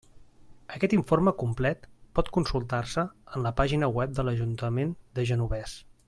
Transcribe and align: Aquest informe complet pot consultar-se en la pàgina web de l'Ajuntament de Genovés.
Aquest 0.75 0.93
informe 0.95 1.33
complet 1.41 1.83
pot 2.19 2.31
consultar-se 2.39 3.05
en 3.37 3.45
la 3.47 3.51
pàgina 3.63 3.91
web 4.01 4.19
de 4.21 4.25
l'Ajuntament 4.29 4.97
de 5.19 5.27
Genovés. 5.33 5.77